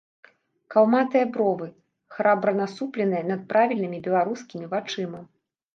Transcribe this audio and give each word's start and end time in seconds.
Калматыя 0.75 1.25
бровы, 1.35 1.67
храбра 2.15 2.51
насупленыя 2.61 3.23
над 3.31 3.41
правільнымі 3.53 4.05
беларускімі 4.11 4.65
вачыма. 4.75 5.19